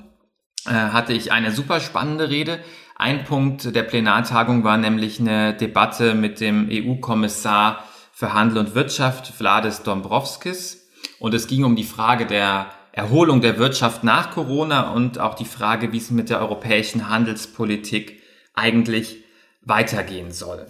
äh, 0.67 0.69
hatte 0.69 1.13
ich 1.13 1.31
eine 1.31 1.51
super 1.51 1.79
spannende 1.79 2.29
Rede. 2.29 2.59
Ein 2.97 3.23
Punkt 3.23 3.75
der 3.75 3.83
Plenartagung 3.83 4.63
war 4.63 4.77
nämlich 4.77 5.19
eine 5.19 5.55
Debatte 5.55 6.13
mit 6.13 6.39
dem 6.39 6.69
EU-Kommissar 6.71 7.83
für 8.11 8.33
Handel 8.33 8.59
und 8.59 8.75
Wirtschaft, 8.75 9.27
Vladis 9.27 9.81
Dombrovskis. 9.81 10.87
Und 11.19 11.33
es 11.33 11.47
ging 11.47 11.63
um 11.63 11.75
die 11.75 11.83
Frage 11.83 12.27
der 12.27 12.67
Erholung 12.99 13.39
der 13.39 13.57
Wirtschaft 13.57 14.03
nach 14.03 14.31
Corona 14.31 14.91
und 14.91 15.19
auch 15.19 15.33
die 15.33 15.45
Frage, 15.45 15.93
wie 15.93 15.97
es 15.97 16.11
mit 16.11 16.29
der 16.29 16.41
europäischen 16.41 17.09
Handelspolitik 17.09 18.21
eigentlich 18.53 19.23
weitergehen 19.61 20.31
soll. 20.31 20.67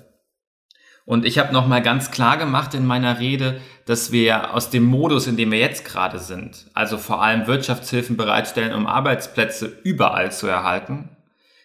Und 1.06 1.26
ich 1.26 1.40
habe 1.40 1.52
nochmal 1.54 1.82
ganz 1.82 2.12
klar 2.12 2.38
gemacht 2.38 2.76
in 2.76 2.86
meiner 2.86 3.20
Rede, 3.20 3.60
dass 3.86 4.12
wir 4.12 4.54
aus 4.54 4.70
dem 4.70 4.84
Modus, 4.84 5.26
in 5.26 5.38
dem 5.38 5.52
wir 5.52 5.58
jetzt 5.58 5.86
gerade 5.86 6.20
sind, 6.20 6.68
also 6.76 7.00
vor 7.00 7.24
allem 7.24 7.48
Wirtschaftshilfen 7.48 8.16
bereitstellen, 8.16 8.76
um 8.76 8.86
Arbeitsplätze 8.86 9.80
überall 9.84 10.32
zu 10.32 10.46
erhalten, 10.46 11.18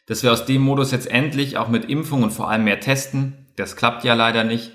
dass 0.06 0.22
wir 0.22 0.32
aus 0.32 0.46
dem 0.46 0.62
Modus 0.62 0.92
jetzt 0.92 1.10
endlich 1.10 1.58
auch 1.58 1.68
mit 1.68 1.84
Impfung 1.84 2.22
und 2.22 2.30
vor 2.30 2.48
allem 2.48 2.64
mehr 2.64 2.80
testen, 2.80 3.46
das 3.56 3.76
klappt 3.76 4.02
ja 4.02 4.14
leider 4.14 4.44
nicht, 4.44 4.72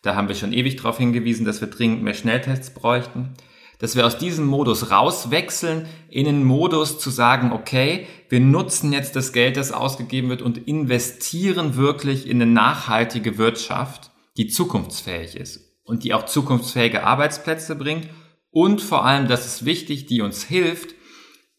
da 0.00 0.14
haben 0.14 0.28
wir 0.28 0.34
schon 0.34 0.54
ewig 0.54 0.76
darauf 0.76 0.96
hingewiesen, 0.96 1.44
dass 1.44 1.60
wir 1.60 1.68
dringend 1.68 2.02
mehr 2.02 2.14
Schnelltests 2.14 2.70
bräuchten, 2.70 3.34
dass 3.78 3.96
wir 3.96 4.06
aus 4.06 4.18
diesem 4.18 4.46
Modus 4.46 4.90
rauswechseln 4.90 5.86
in 6.08 6.26
einen 6.26 6.44
Modus 6.44 6.98
zu 6.98 7.10
sagen, 7.10 7.52
okay, 7.52 8.06
wir 8.28 8.40
nutzen 8.40 8.92
jetzt 8.92 9.16
das 9.16 9.32
Geld, 9.32 9.56
das 9.56 9.72
ausgegeben 9.72 10.28
wird 10.28 10.42
und 10.42 10.66
investieren 10.66 11.76
wirklich 11.76 12.28
in 12.28 12.40
eine 12.40 12.50
nachhaltige 12.50 13.38
Wirtschaft, 13.38 14.10
die 14.36 14.48
zukunftsfähig 14.48 15.36
ist 15.36 15.60
und 15.84 16.04
die 16.04 16.14
auch 16.14 16.26
zukunftsfähige 16.26 17.04
Arbeitsplätze 17.04 17.76
bringt 17.76 18.08
und 18.50 18.80
vor 18.80 19.04
allem, 19.04 19.28
das 19.28 19.46
ist 19.46 19.64
wichtig, 19.64 20.06
die 20.06 20.22
uns 20.22 20.42
hilft, 20.42 20.94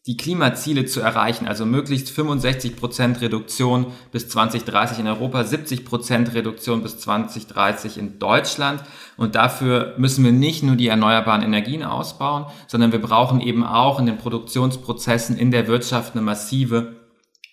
die 0.08 0.16
Klimaziele 0.16 0.86
zu 0.86 1.02
erreichen, 1.02 1.46
also 1.46 1.66
möglichst 1.66 2.10
65 2.10 2.76
Prozent 2.76 3.20
Reduktion 3.20 3.92
bis 4.10 4.26
2030 4.30 5.00
in 5.00 5.06
Europa, 5.06 5.44
70 5.44 5.84
Prozent 5.84 6.32
Reduktion 6.32 6.82
bis 6.82 6.98
2030 6.98 7.98
in 7.98 8.18
Deutschland. 8.18 8.82
Und 9.18 9.34
dafür 9.34 9.94
müssen 9.98 10.24
wir 10.24 10.32
nicht 10.32 10.62
nur 10.62 10.76
die 10.76 10.88
erneuerbaren 10.88 11.42
Energien 11.42 11.82
ausbauen, 11.82 12.46
sondern 12.68 12.90
wir 12.90 13.02
brauchen 13.02 13.42
eben 13.42 13.64
auch 13.64 14.00
in 14.00 14.06
den 14.06 14.16
Produktionsprozessen 14.16 15.36
in 15.36 15.50
der 15.50 15.68
Wirtschaft 15.68 16.14
eine 16.14 16.22
massive 16.22 16.96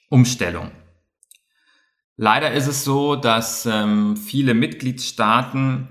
Umstellung. 0.09 0.71
Leider 2.15 2.53
ist 2.53 2.67
es 2.67 2.85
so, 2.85 3.17
dass 3.17 3.65
ähm, 3.65 4.15
viele 4.15 4.53
Mitgliedstaaten 4.53 5.89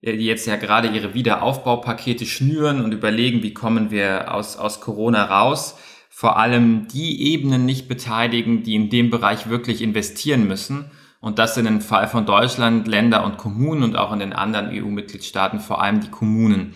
die 0.00 0.26
jetzt 0.26 0.46
ja 0.46 0.56
gerade 0.56 0.88
ihre 0.88 1.14
Wiederaufbaupakete 1.14 2.24
schnüren 2.24 2.84
und 2.84 2.92
überlegen, 2.92 3.42
wie 3.42 3.52
kommen 3.52 3.90
wir 3.90 4.32
aus, 4.32 4.56
aus 4.56 4.80
Corona 4.80 5.24
raus, 5.24 5.76
vor 6.18 6.36
allem 6.36 6.88
die 6.88 7.30
Ebenen 7.32 7.64
nicht 7.64 7.86
beteiligen, 7.86 8.64
die 8.64 8.74
in 8.74 8.90
dem 8.90 9.08
Bereich 9.08 9.48
wirklich 9.48 9.80
investieren 9.80 10.48
müssen. 10.48 10.90
Und 11.20 11.38
das 11.38 11.54
sind 11.54 11.66
im 11.66 11.80
Fall 11.80 12.08
von 12.08 12.26
Deutschland 12.26 12.88
Länder 12.88 13.24
und 13.24 13.38
Kommunen 13.38 13.84
und 13.84 13.96
auch 13.96 14.12
in 14.12 14.18
den 14.18 14.32
anderen 14.32 14.68
EU-Mitgliedstaaten 14.72 15.60
vor 15.60 15.80
allem 15.80 16.00
die 16.00 16.10
Kommunen, 16.10 16.74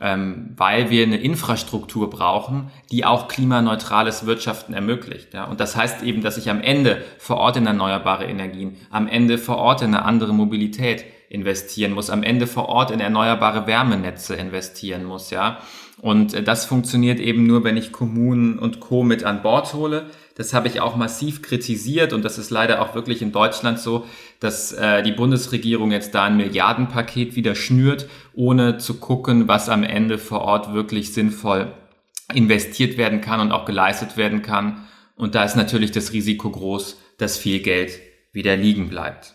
ähm, 0.00 0.54
weil 0.56 0.90
wir 0.90 1.02
eine 1.02 1.16
Infrastruktur 1.16 2.08
brauchen, 2.08 2.70
die 2.92 3.04
auch 3.04 3.26
klimaneutrales 3.26 4.26
Wirtschaften 4.26 4.74
ermöglicht. 4.74 5.34
Ja? 5.34 5.46
Und 5.46 5.58
das 5.58 5.74
heißt 5.74 6.04
eben, 6.04 6.22
dass 6.22 6.36
ich 6.36 6.48
am 6.48 6.60
Ende 6.60 7.02
vor 7.18 7.38
Ort 7.38 7.56
in 7.56 7.66
erneuerbare 7.66 8.26
Energien, 8.26 8.76
am 8.90 9.08
Ende 9.08 9.38
vor 9.38 9.56
Ort 9.56 9.82
in 9.82 9.88
eine 9.88 10.04
andere 10.04 10.32
Mobilität 10.32 11.04
investieren 11.28 11.92
muss, 11.92 12.10
am 12.10 12.22
Ende 12.22 12.46
vor 12.46 12.68
Ort 12.68 12.90
in 12.90 13.00
erneuerbare 13.00 13.66
Wärmenetze 13.66 14.34
investieren 14.34 15.04
muss, 15.04 15.30
ja. 15.30 15.58
Und 16.00 16.34
äh, 16.34 16.42
das 16.42 16.64
funktioniert 16.66 17.20
eben 17.20 17.46
nur, 17.46 17.64
wenn 17.64 17.76
ich 17.76 17.92
Kommunen 17.92 18.58
und 18.58 18.80
Co. 18.80 19.02
mit 19.02 19.24
an 19.24 19.42
Bord 19.42 19.74
hole. 19.74 20.06
Das 20.34 20.52
habe 20.52 20.66
ich 20.68 20.80
auch 20.80 20.96
massiv 20.96 21.42
kritisiert 21.42 22.12
und 22.12 22.24
das 22.24 22.38
ist 22.38 22.50
leider 22.50 22.82
auch 22.82 22.94
wirklich 22.94 23.22
in 23.22 23.30
Deutschland 23.30 23.78
so, 23.78 24.04
dass 24.40 24.72
äh, 24.72 25.02
die 25.02 25.12
Bundesregierung 25.12 25.92
jetzt 25.92 26.14
da 26.14 26.24
ein 26.24 26.36
Milliardenpaket 26.36 27.36
wieder 27.36 27.54
schnürt, 27.54 28.08
ohne 28.34 28.78
zu 28.78 28.94
gucken, 28.98 29.46
was 29.46 29.68
am 29.68 29.84
Ende 29.84 30.18
vor 30.18 30.40
Ort 30.40 30.74
wirklich 30.74 31.12
sinnvoll 31.12 31.72
investiert 32.32 32.96
werden 32.96 33.20
kann 33.20 33.40
und 33.40 33.52
auch 33.52 33.64
geleistet 33.64 34.16
werden 34.16 34.42
kann. 34.42 34.86
Und 35.14 35.34
da 35.34 35.44
ist 35.44 35.56
natürlich 35.56 35.92
das 35.92 36.12
Risiko 36.12 36.50
groß, 36.50 37.00
dass 37.18 37.38
viel 37.38 37.60
Geld 37.60 38.00
wieder 38.32 38.56
liegen 38.56 38.88
bleibt. 38.88 39.33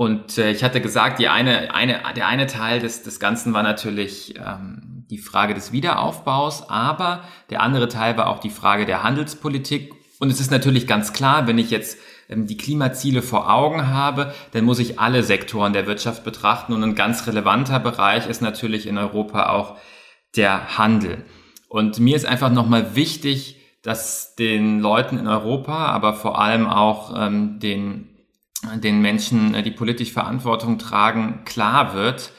Und 0.00 0.38
äh, 0.38 0.50
ich 0.50 0.64
hatte 0.64 0.80
gesagt, 0.80 1.18
die 1.18 1.28
eine, 1.28 1.74
eine, 1.74 2.00
der 2.16 2.26
eine 2.26 2.46
Teil 2.46 2.80
des, 2.80 3.02
des 3.02 3.20
Ganzen 3.20 3.52
war 3.52 3.62
natürlich 3.62 4.34
ähm, 4.38 5.04
die 5.10 5.18
Frage 5.18 5.52
des 5.52 5.72
Wiederaufbaus, 5.72 6.70
aber 6.70 7.24
der 7.50 7.60
andere 7.60 7.86
Teil 7.86 8.16
war 8.16 8.28
auch 8.28 8.38
die 8.38 8.48
Frage 8.48 8.86
der 8.86 9.02
Handelspolitik. 9.02 9.92
Und 10.18 10.30
es 10.30 10.40
ist 10.40 10.50
natürlich 10.50 10.86
ganz 10.86 11.12
klar, 11.12 11.46
wenn 11.46 11.58
ich 11.58 11.70
jetzt 11.70 11.98
ähm, 12.30 12.46
die 12.46 12.56
Klimaziele 12.56 13.20
vor 13.20 13.52
Augen 13.52 13.88
habe, 13.88 14.32
dann 14.52 14.64
muss 14.64 14.78
ich 14.78 14.98
alle 14.98 15.22
Sektoren 15.22 15.74
der 15.74 15.86
Wirtschaft 15.86 16.24
betrachten. 16.24 16.72
Und 16.72 16.82
ein 16.82 16.94
ganz 16.94 17.26
relevanter 17.26 17.78
Bereich 17.78 18.26
ist 18.26 18.40
natürlich 18.40 18.86
in 18.86 18.96
Europa 18.96 19.50
auch 19.50 19.76
der 20.34 20.78
Handel. 20.78 21.26
Und 21.68 22.00
mir 22.00 22.16
ist 22.16 22.24
einfach 22.24 22.50
nochmal 22.50 22.96
wichtig, 22.96 23.56
dass 23.82 24.34
den 24.34 24.80
Leuten 24.80 25.18
in 25.18 25.26
Europa, 25.26 25.88
aber 25.88 26.14
vor 26.14 26.40
allem 26.40 26.66
auch 26.66 27.14
ähm, 27.14 27.60
den 27.60 28.09
den 28.76 29.00
Menschen, 29.00 29.54
äh, 29.54 29.62
die 29.62 29.70
politisch 29.70 30.12
Verantwortung 30.12 30.78
tragen, 30.78 31.42
klar 31.44 31.94
wird, 31.94 32.32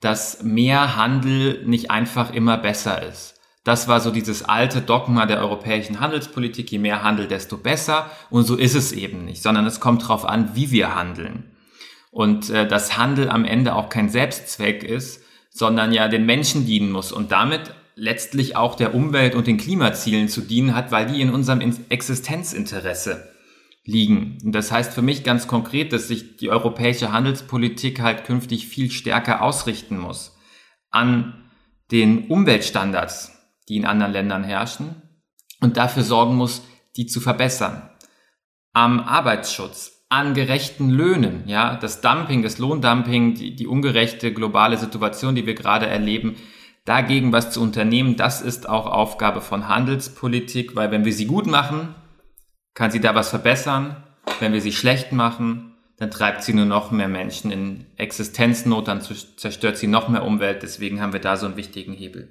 dass 0.00 0.42
mehr 0.42 0.96
Handel 0.96 1.64
nicht 1.66 1.90
einfach 1.90 2.32
immer 2.32 2.58
besser 2.58 3.02
ist. 3.02 3.34
Das 3.64 3.88
war 3.88 4.00
so 4.00 4.10
dieses 4.10 4.42
alte 4.42 4.82
Dogma 4.82 5.24
der 5.24 5.40
europäischen 5.40 5.98
Handelspolitik, 5.98 6.70
je 6.70 6.78
mehr 6.78 7.02
Handel, 7.02 7.26
desto 7.26 7.56
besser. 7.56 8.10
Und 8.28 8.44
so 8.44 8.56
ist 8.56 8.74
es 8.74 8.92
eben 8.92 9.24
nicht, 9.24 9.42
sondern 9.42 9.64
es 9.64 9.80
kommt 9.80 10.02
darauf 10.02 10.26
an, 10.26 10.50
wie 10.54 10.70
wir 10.70 10.94
handeln. 10.94 11.50
Und 12.10 12.50
äh, 12.50 12.68
dass 12.68 12.98
Handel 12.98 13.30
am 13.30 13.44
Ende 13.44 13.74
auch 13.74 13.88
kein 13.88 14.10
Selbstzweck 14.10 14.84
ist, 14.84 15.22
sondern 15.50 15.92
ja 15.92 16.08
den 16.08 16.26
Menschen 16.26 16.66
dienen 16.66 16.92
muss 16.92 17.10
und 17.10 17.32
damit 17.32 17.74
letztlich 17.96 18.56
auch 18.56 18.74
der 18.74 18.94
Umwelt 18.94 19.34
und 19.34 19.46
den 19.46 19.56
Klimazielen 19.56 20.28
zu 20.28 20.42
dienen 20.42 20.74
hat, 20.74 20.90
weil 20.90 21.06
die 21.06 21.20
in 21.20 21.30
unserem 21.32 21.60
Existenzinteresse 21.88 23.33
liegen. 23.84 24.38
Und 24.44 24.52
das 24.52 24.72
heißt 24.72 24.92
für 24.94 25.02
mich 25.02 25.24
ganz 25.24 25.46
konkret, 25.46 25.92
dass 25.92 26.08
sich 26.08 26.36
die 26.36 26.50
europäische 26.50 27.12
Handelspolitik 27.12 28.00
halt 28.00 28.24
künftig 28.24 28.66
viel 28.66 28.90
stärker 28.90 29.42
ausrichten 29.42 29.98
muss 29.98 30.36
an 30.90 31.50
den 31.90 32.28
Umweltstandards, 32.28 33.32
die 33.68 33.76
in 33.76 33.84
anderen 33.84 34.12
Ländern 34.12 34.44
herrschen 34.44 35.02
und 35.60 35.76
dafür 35.76 36.02
sorgen 36.02 36.36
muss, 36.36 36.62
die 36.96 37.06
zu 37.06 37.20
verbessern. 37.20 37.90
Am 38.72 39.00
Arbeitsschutz, 39.00 40.04
an 40.08 40.34
gerechten 40.34 40.90
Löhnen, 40.90 41.42
ja, 41.46 41.76
das 41.76 42.00
Dumping, 42.00 42.42
das 42.42 42.58
Lohndumping, 42.58 43.34
die, 43.34 43.56
die 43.56 43.66
ungerechte 43.66 44.32
globale 44.32 44.76
Situation, 44.76 45.34
die 45.34 45.46
wir 45.46 45.54
gerade 45.54 45.86
erleben, 45.86 46.36
dagegen 46.84 47.32
was 47.32 47.50
zu 47.50 47.60
unternehmen, 47.60 48.16
das 48.16 48.40
ist 48.40 48.68
auch 48.68 48.86
Aufgabe 48.86 49.40
von 49.40 49.68
Handelspolitik, 49.68 50.76
weil 50.76 50.90
wenn 50.90 51.04
wir 51.04 51.12
sie 51.12 51.26
gut 51.26 51.46
machen, 51.46 51.94
kann 52.74 52.90
sie 52.90 53.00
da 53.00 53.14
was 53.14 53.30
verbessern. 53.30 53.96
Wenn 54.40 54.52
wir 54.52 54.60
sie 54.60 54.72
schlecht 54.72 55.12
machen, 55.12 55.74
dann 55.96 56.10
treibt 56.10 56.42
sie 56.42 56.54
nur 56.54 56.64
noch 56.64 56.90
mehr 56.90 57.08
Menschen 57.08 57.50
in 57.50 57.86
Existenznot, 57.96 58.88
dann 58.88 59.00
zerstört 59.00 59.76
sie 59.76 59.86
noch 59.86 60.08
mehr 60.08 60.24
Umwelt. 60.24 60.62
Deswegen 60.62 61.00
haben 61.00 61.12
wir 61.12 61.20
da 61.20 61.36
so 61.36 61.46
einen 61.46 61.56
wichtigen 61.56 61.92
Hebel. 61.92 62.28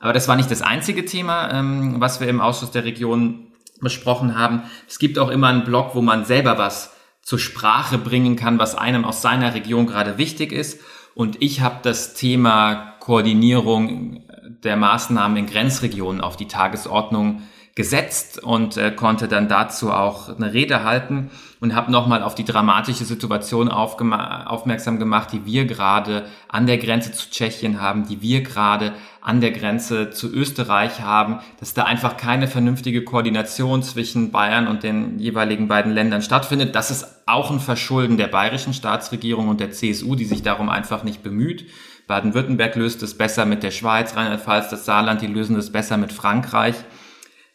Aber 0.00 0.12
das 0.12 0.28
war 0.28 0.36
nicht 0.36 0.50
das 0.50 0.62
einzige 0.62 1.04
Thema, 1.04 1.52
ähm, 1.52 1.96
was 1.98 2.20
wir 2.20 2.28
im 2.28 2.40
Ausschuss 2.40 2.70
der 2.70 2.84
Region 2.84 3.52
besprochen 3.80 4.36
haben. 4.36 4.62
Es 4.88 4.98
gibt 4.98 5.18
auch 5.18 5.28
immer 5.28 5.48
einen 5.48 5.64
Blog, 5.64 5.94
wo 5.94 6.02
man 6.02 6.24
selber 6.24 6.58
was 6.58 6.94
zur 7.22 7.38
Sprache 7.38 7.98
bringen 7.98 8.36
kann, 8.36 8.58
was 8.58 8.74
einem 8.74 9.04
aus 9.04 9.22
seiner 9.22 9.54
Region 9.54 9.86
gerade 9.86 10.18
wichtig 10.18 10.52
ist. 10.52 10.80
Und 11.14 11.42
ich 11.42 11.60
habe 11.60 11.78
das 11.82 12.14
Thema 12.14 12.94
Koordinierung 13.00 14.24
der 14.64 14.76
Maßnahmen 14.76 15.36
in 15.36 15.46
Grenzregionen 15.46 16.20
auf 16.20 16.36
die 16.36 16.48
Tagesordnung 16.48 17.42
gesetzt 17.78 18.42
und 18.42 18.76
äh, 18.76 18.90
konnte 18.90 19.28
dann 19.28 19.46
dazu 19.46 19.92
auch 19.92 20.36
eine 20.36 20.52
Rede 20.52 20.82
halten 20.82 21.30
und 21.60 21.76
habe 21.76 21.92
nochmal 21.92 22.24
auf 22.24 22.34
die 22.34 22.44
dramatische 22.44 23.04
Situation 23.04 23.68
aufmerksam 23.68 24.98
gemacht, 24.98 25.28
die 25.32 25.46
wir 25.46 25.64
gerade 25.64 26.26
an 26.48 26.66
der 26.66 26.78
Grenze 26.78 27.12
zu 27.12 27.30
Tschechien 27.30 27.80
haben, 27.80 28.08
die 28.08 28.20
wir 28.20 28.42
gerade 28.42 28.94
an 29.20 29.40
der 29.40 29.52
Grenze 29.52 30.10
zu 30.10 30.28
Österreich 30.28 31.02
haben, 31.02 31.38
dass 31.60 31.72
da 31.72 31.84
einfach 31.84 32.16
keine 32.16 32.48
vernünftige 32.48 33.04
Koordination 33.04 33.84
zwischen 33.84 34.32
Bayern 34.32 34.66
und 34.66 34.82
den 34.82 35.20
jeweiligen 35.20 35.68
beiden 35.68 35.92
Ländern 35.92 36.22
stattfindet. 36.22 36.74
Das 36.74 36.90
ist 36.90 37.06
auch 37.26 37.52
ein 37.52 37.60
Verschulden 37.60 38.16
der 38.16 38.26
bayerischen 38.26 38.74
Staatsregierung 38.74 39.46
und 39.46 39.60
der 39.60 39.70
CSU, 39.70 40.16
die 40.16 40.24
sich 40.24 40.42
darum 40.42 40.68
einfach 40.68 41.04
nicht 41.04 41.22
bemüht. 41.22 41.66
Baden-Württemberg 42.08 42.74
löst 42.74 43.04
es 43.04 43.16
besser 43.16 43.44
mit 43.44 43.62
der 43.62 43.70
Schweiz, 43.70 44.16
Rheinland-Pfalz, 44.16 44.68
das 44.68 44.84
Saarland, 44.84 45.22
die 45.22 45.28
lösen 45.28 45.54
es 45.54 45.70
besser 45.70 45.96
mit 45.96 46.12
Frankreich. 46.12 46.74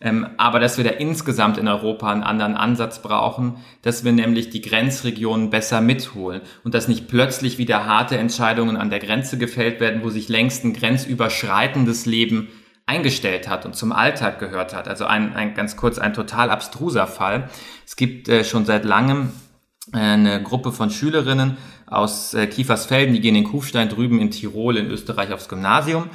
Ähm, 0.03 0.27
aber 0.35 0.59
dass 0.59 0.77
wir 0.77 0.83
da 0.83 0.89
insgesamt 0.89 1.57
in 1.57 1.69
Europa 1.69 2.11
einen 2.11 2.23
anderen 2.23 2.55
Ansatz 2.55 3.01
brauchen, 3.01 3.55
dass 3.83 4.03
wir 4.03 4.11
nämlich 4.11 4.49
die 4.49 4.61
Grenzregionen 4.61 5.49
besser 5.49 5.79
mitholen 5.79 6.41
und 6.65 6.73
dass 6.73 6.89
nicht 6.89 7.07
plötzlich 7.07 7.57
wieder 7.57 7.85
harte 7.85 8.17
Entscheidungen 8.17 8.75
an 8.75 8.89
der 8.89 8.99
Grenze 8.99 9.37
gefällt 9.37 9.79
werden, 9.79 10.03
wo 10.03 10.09
sich 10.09 10.27
längst 10.27 10.65
ein 10.65 10.73
grenzüberschreitendes 10.73 12.05
Leben 12.05 12.49
eingestellt 12.85 13.47
hat 13.47 13.65
und 13.65 13.77
zum 13.77 13.93
Alltag 13.93 14.39
gehört 14.39 14.75
hat. 14.75 14.89
Also 14.89 15.05
ein, 15.05 15.33
ein 15.35 15.53
ganz 15.53 15.77
kurz 15.77 15.99
ein 15.99 16.13
total 16.13 16.49
abstruser 16.49 17.07
Fall. 17.07 17.49
Es 17.85 17.95
gibt 17.95 18.27
äh, 18.27 18.43
schon 18.43 18.65
seit 18.65 18.83
langem 18.83 19.31
äh, 19.93 19.99
eine 19.99 20.43
Gruppe 20.43 20.73
von 20.73 20.89
Schülerinnen 20.89 21.55
aus 21.87 22.33
äh, 22.33 22.45
Kiefersfelden, 22.47 23.13
die 23.13 23.21
gehen 23.21 23.35
in 23.35 23.45
Kufstein 23.45 23.87
drüben 23.87 24.19
in 24.19 24.31
Tirol 24.31 24.75
in 24.75 24.87
Österreich 24.87 25.31
aufs 25.31 25.47
Gymnasium 25.47 26.09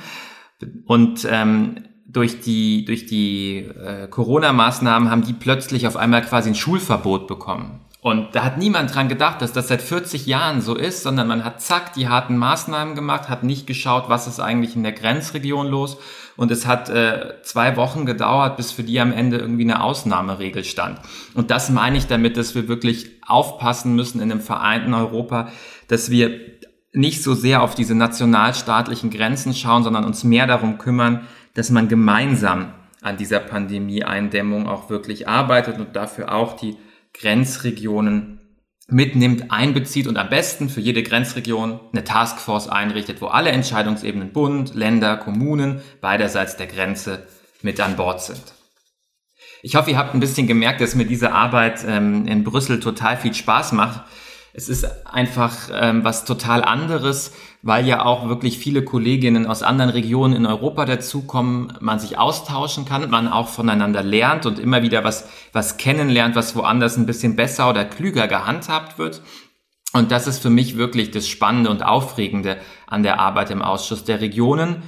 und 0.84 1.26
ähm, 1.30 1.84
durch 2.08 2.40
die, 2.40 2.86
durch 2.86 3.06
die 3.06 3.58
äh, 3.58 4.08
Corona-Maßnahmen 4.08 5.10
haben 5.10 5.22
die 5.22 5.34
plötzlich 5.34 5.86
auf 5.86 5.96
einmal 5.96 6.22
quasi 6.22 6.48
ein 6.48 6.54
Schulverbot 6.54 7.28
bekommen. 7.28 7.80
Und 8.00 8.34
da 8.34 8.44
hat 8.44 8.56
niemand 8.56 8.94
dran 8.94 9.08
gedacht, 9.08 9.42
dass 9.42 9.52
das 9.52 9.68
seit 9.68 9.82
40 9.82 10.24
Jahren 10.24 10.62
so 10.62 10.74
ist, 10.74 11.02
sondern 11.02 11.28
man 11.28 11.44
hat 11.44 11.60
zack 11.60 11.92
die 11.92 12.08
harten 12.08 12.38
Maßnahmen 12.38 12.94
gemacht, 12.94 13.28
hat 13.28 13.42
nicht 13.42 13.66
geschaut, 13.66 14.04
was 14.08 14.26
ist 14.26 14.40
eigentlich 14.40 14.76
in 14.76 14.84
der 14.84 14.92
Grenzregion 14.92 15.66
los. 15.66 15.98
Und 16.36 16.50
es 16.50 16.66
hat 16.66 16.88
äh, 16.88 17.34
zwei 17.42 17.76
Wochen 17.76 18.06
gedauert, 18.06 18.56
bis 18.56 18.72
für 18.72 18.84
die 18.84 19.00
am 19.00 19.12
Ende 19.12 19.36
irgendwie 19.36 19.64
eine 19.64 19.82
Ausnahmeregel 19.82 20.64
stand. 20.64 21.00
Und 21.34 21.50
das 21.50 21.68
meine 21.68 21.98
ich 21.98 22.06
damit, 22.06 22.36
dass 22.36 22.54
wir 22.54 22.68
wirklich 22.68 23.10
aufpassen 23.26 23.94
müssen 23.96 24.20
in 24.20 24.30
einem 24.30 24.40
vereinten 24.40 24.94
Europa, 24.94 25.48
dass 25.88 26.08
wir 26.08 26.40
nicht 26.92 27.22
so 27.22 27.34
sehr 27.34 27.62
auf 27.62 27.74
diese 27.74 27.94
nationalstaatlichen 27.94 29.10
Grenzen 29.10 29.52
schauen, 29.52 29.82
sondern 29.82 30.04
uns 30.04 30.24
mehr 30.24 30.46
darum 30.46 30.78
kümmern, 30.78 31.26
dass 31.58 31.70
man 31.70 31.88
gemeinsam 31.88 32.72
an 33.02 33.16
dieser 33.16 33.40
Pandemie-Eindämmung 33.40 34.68
auch 34.68 34.90
wirklich 34.90 35.26
arbeitet 35.26 35.80
und 35.80 35.96
dafür 35.96 36.32
auch 36.32 36.56
die 36.56 36.76
Grenzregionen 37.12 38.38
mitnimmt, 38.86 39.50
einbezieht 39.50 40.06
und 40.06 40.18
am 40.18 40.28
besten 40.28 40.68
für 40.68 40.80
jede 40.80 41.02
Grenzregion 41.02 41.80
eine 41.92 42.04
Taskforce 42.04 42.68
einrichtet, 42.68 43.20
wo 43.20 43.26
alle 43.26 43.50
Entscheidungsebenen 43.50 44.32
Bund, 44.32 44.76
Länder, 44.76 45.16
Kommunen 45.16 45.80
beiderseits 46.00 46.56
der 46.56 46.68
Grenze 46.68 47.26
mit 47.60 47.80
an 47.80 47.96
Bord 47.96 48.22
sind. 48.22 48.54
Ich 49.62 49.74
hoffe, 49.74 49.90
ihr 49.90 49.98
habt 49.98 50.14
ein 50.14 50.20
bisschen 50.20 50.46
gemerkt, 50.46 50.80
dass 50.80 50.94
mir 50.94 51.06
diese 51.06 51.32
Arbeit 51.32 51.84
ähm, 51.84 52.24
in 52.28 52.44
Brüssel 52.44 52.78
total 52.78 53.16
viel 53.16 53.34
Spaß 53.34 53.72
macht. 53.72 54.02
Es 54.52 54.68
ist 54.68 54.86
einfach 55.06 55.70
ähm, 55.72 56.04
was 56.04 56.24
total 56.24 56.62
anderes, 56.62 57.32
weil 57.62 57.86
ja 57.86 58.04
auch 58.04 58.28
wirklich 58.28 58.58
viele 58.58 58.84
Kolleginnen 58.84 59.46
aus 59.46 59.62
anderen 59.62 59.90
Regionen 59.90 60.34
in 60.34 60.46
Europa 60.46 60.84
dazukommen, 60.84 61.72
man 61.80 61.98
sich 61.98 62.18
austauschen 62.18 62.84
kann, 62.84 63.10
man 63.10 63.28
auch 63.28 63.48
voneinander 63.48 64.02
lernt 64.02 64.46
und 64.46 64.58
immer 64.58 64.82
wieder 64.82 65.02
was, 65.02 65.28
was 65.52 65.76
kennenlernt, 65.76 66.36
was 66.36 66.54
woanders 66.54 66.96
ein 66.96 67.06
bisschen 67.06 67.36
besser 67.36 67.68
oder 67.68 67.84
klüger 67.84 68.28
gehandhabt 68.28 68.98
wird. 68.98 69.22
Und 69.92 70.12
das 70.12 70.26
ist 70.26 70.40
für 70.40 70.50
mich 70.50 70.76
wirklich 70.76 71.10
das 71.10 71.26
Spannende 71.26 71.70
und 71.70 71.82
Aufregende 71.82 72.58
an 72.86 73.02
der 73.02 73.18
Arbeit 73.18 73.50
im 73.50 73.62
Ausschuss 73.62 74.04
der 74.04 74.20
Regionen, 74.20 74.82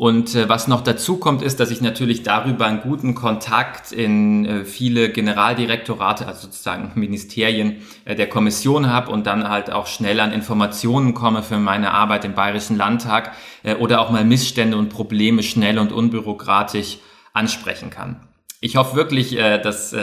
und 0.00 0.34
äh, 0.34 0.48
was 0.48 0.66
noch 0.66 0.80
dazu 0.80 1.18
kommt, 1.18 1.42
ist, 1.42 1.60
dass 1.60 1.70
ich 1.70 1.82
natürlich 1.82 2.22
darüber 2.22 2.64
einen 2.64 2.80
guten 2.80 3.14
Kontakt 3.14 3.92
in 3.92 4.46
äh, 4.46 4.64
viele 4.64 5.10
Generaldirektorate, 5.10 6.26
also 6.26 6.46
sozusagen 6.46 6.92
Ministerien 6.98 7.82
äh, 8.06 8.14
der 8.14 8.26
Kommission 8.26 8.88
habe 8.88 9.10
und 9.10 9.26
dann 9.26 9.46
halt 9.46 9.70
auch 9.70 9.86
schnell 9.86 10.20
an 10.20 10.32
Informationen 10.32 11.12
komme 11.12 11.42
für 11.42 11.58
meine 11.58 11.90
Arbeit 11.90 12.24
im 12.24 12.32
Bayerischen 12.32 12.78
Landtag 12.78 13.32
oder 13.78 14.00
auch 14.00 14.10
mal 14.10 14.24
Missstände 14.24 14.78
und 14.78 14.88
Probleme 14.88 15.42
schnell 15.42 15.78
und 15.78 15.92
unbürokratisch 15.92 16.96
ansprechen 17.34 17.90
kann. 17.90 18.26
Ich 18.62 18.76
hoffe 18.76 18.96
wirklich, 18.96 19.36
dass 19.36 19.94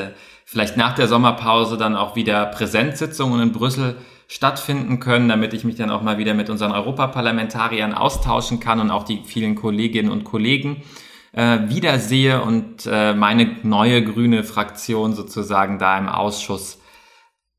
vielleicht 0.45 0.77
nach 0.77 0.93
der 0.93 1.07
Sommerpause 1.07 1.75
dann 1.75 1.95
auch 1.95 2.15
wieder 2.15 2.45
Präsenzsitzungen 2.45 3.41
in 3.41 3.51
Brüssel 3.51 3.95
stattfinden 4.27 4.99
können, 4.99 5.29
damit 5.29 5.53
ich 5.53 5.63
mich 5.63 5.75
dann 5.75 5.89
auch 5.89 6.01
mal 6.01 6.17
wieder 6.17 6.33
mit 6.33 6.49
unseren 6.49 6.71
Europaparlamentariern 6.71 7.93
austauschen 7.93 8.59
kann 8.59 8.79
und 8.79 8.91
auch 8.91 9.03
die 9.03 9.23
vielen 9.23 9.55
Kolleginnen 9.55 10.11
und 10.11 10.25
Kollegen 10.25 10.83
äh, 11.31 11.59
wiedersehe 11.69 12.41
und 12.41 12.85
äh, 12.85 13.13
meine 13.13 13.57
neue 13.63 14.03
grüne 14.03 14.43
Fraktion 14.43 15.13
sozusagen 15.13 15.79
da 15.79 15.97
im 15.97 16.09
Ausschuss 16.09 16.79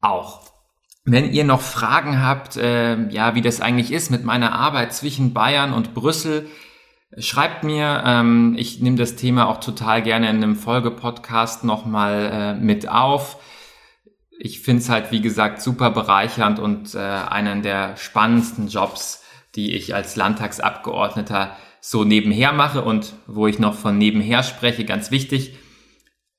auch. 0.01 0.43
Wenn 1.05 1.33
ihr 1.33 1.45
noch 1.45 1.63
Fragen 1.63 2.23
habt, 2.23 2.57
äh, 2.59 3.09
ja, 3.09 3.35
wie 3.35 3.41
das 3.41 3.63
eigentlich 3.63 3.93
ist 3.93 4.11
mit 4.11 4.25
meiner 4.25 4.53
Arbeit 4.53 4.93
zwischen 4.93 5.33
Bayern 5.33 5.73
und 5.73 5.95
Brüssel, 5.95 6.49
schreibt 7.17 7.65
mir. 7.65 8.03
Ähm, 8.05 8.55
ich 8.59 8.81
nehme 8.81 8.97
das 8.97 9.17
Thema 9.17 9.49
auch 9.49 9.61
total 9.61 10.03
gerne 10.03 10.29
in 10.29 10.37
einem 10.37 10.57
Folgepodcast 10.57 11.65
nochmal 11.65 12.31
äh, 12.31 12.55
mit 12.55 12.89
auf 12.89 13.39
ich 14.39 14.61
finde 14.61 14.83
es 14.83 14.89
halt, 14.89 15.11
wie 15.11 15.21
gesagt, 15.21 15.61
super 15.61 15.91
bereichernd 15.91 16.61
und 16.61 16.95
äh, 16.95 16.99
einen 16.99 17.63
der 17.63 17.97
spannendsten 17.97 18.69
Jobs, 18.69 19.25
die 19.57 19.75
ich 19.75 19.95
als 19.95 20.15
Landtagsabgeordneter 20.15 21.57
so 21.81 22.05
nebenher 22.05 22.53
mache 22.53 22.83
und 22.83 23.15
wo 23.27 23.49
ich 23.49 23.59
noch 23.59 23.75
von 23.75 23.99
nebenher 23.99 24.45
spreche, 24.45 24.85
ganz 24.85 25.11
wichtig. 25.11 25.57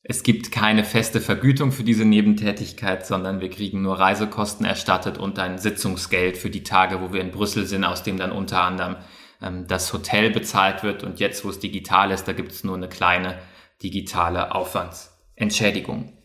Es 0.01 0.23
gibt 0.23 0.51
keine 0.51 0.85
feste 0.85 1.19
Vergütung 1.19 1.73
für 1.73 1.83
diese 1.83 2.05
Nebentätigkeit, 2.05 3.05
sondern 3.05 3.41
wir 3.41 3.49
kriegen 3.49 3.81
nur 3.81 3.99
Reisekosten 3.99 4.65
erstattet 4.65 5.17
und 5.17 5.37
ein 5.37 5.57
Sitzungsgeld 5.57 6.37
für 6.37 6.49
die 6.49 6.63
Tage, 6.63 7.01
wo 7.01 7.11
wir 7.11 7.19
in 7.21 7.31
Brüssel 7.31 7.65
sind, 7.65 7.83
aus 7.83 8.01
dem 8.03 8.17
dann 8.17 8.31
unter 8.31 8.61
anderem 8.61 8.95
ähm, 9.41 9.67
das 9.67 9.91
Hotel 9.91 10.29
bezahlt 10.29 10.83
wird. 10.83 11.03
Und 11.03 11.19
jetzt, 11.19 11.43
wo 11.43 11.49
es 11.49 11.59
digital 11.59 12.11
ist, 12.11 12.29
da 12.29 12.31
gibt 12.31 12.53
es 12.53 12.63
nur 12.63 12.75
eine 12.75 12.87
kleine 12.87 13.37
digitale 13.83 14.55
Aufwandsentschädigung. 14.55 16.18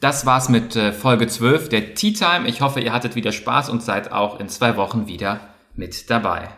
Das 0.00 0.26
war's 0.26 0.50
mit 0.50 0.76
äh, 0.76 0.92
Folge 0.92 1.26
12 1.26 1.70
der 1.70 1.94
Tea 1.94 2.12
Time. 2.12 2.46
Ich 2.46 2.60
hoffe, 2.60 2.80
ihr 2.80 2.92
hattet 2.92 3.14
wieder 3.14 3.32
Spaß 3.32 3.70
und 3.70 3.82
seid 3.82 4.12
auch 4.12 4.38
in 4.38 4.50
zwei 4.50 4.76
Wochen 4.76 5.06
wieder 5.06 5.40
mit 5.74 6.10
dabei. 6.10 6.50